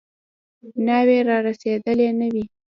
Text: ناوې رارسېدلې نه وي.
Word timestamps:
ناوې 0.85 1.17
رارسېدلې 1.29 2.09
نه 2.19 2.27
وي. 2.33 2.45